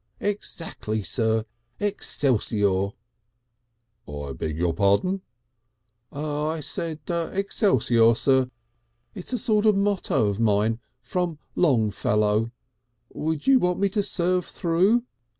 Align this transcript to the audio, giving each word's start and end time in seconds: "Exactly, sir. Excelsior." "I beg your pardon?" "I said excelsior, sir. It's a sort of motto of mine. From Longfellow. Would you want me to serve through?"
"Exactly, 0.19 1.03
sir. 1.03 1.45
Excelsior." 1.79 2.89
"I 4.07 4.33
beg 4.33 4.57
your 4.57 4.73
pardon?" 4.73 5.21
"I 6.11 6.59
said 6.61 7.01
excelsior, 7.07 8.15
sir. 8.15 8.49
It's 9.13 9.31
a 9.31 9.37
sort 9.37 9.67
of 9.67 9.75
motto 9.75 10.25
of 10.25 10.39
mine. 10.39 10.79
From 11.01 11.37
Longfellow. 11.55 12.49
Would 13.13 13.45
you 13.45 13.59
want 13.59 13.77
me 13.77 13.89
to 13.89 14.01
serve 14.01 14.45
through?" 14.45 15.03